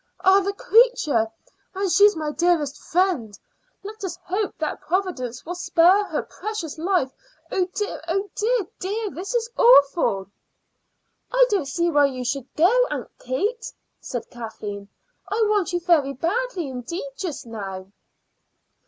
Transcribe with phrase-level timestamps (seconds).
[0.23, 1.29] Ah, the creature!
[1.75, 3.37] And she's my dearest friend.
[3.83, 7.11] Let us hope that Providence will spare her precious life.
[7.51, 8.01] Oh dear,
[8.33, 9.11] dear, dear!
[9.11, 10.25] This is awful!"
[11.31, 14.89] "I don't see why you should go, Aunt Katie," said Kathleen.
[15.29, 17.85] "I want you very badly indeed just now."